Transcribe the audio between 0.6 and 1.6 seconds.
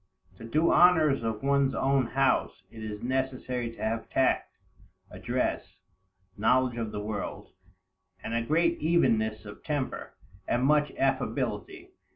the honors of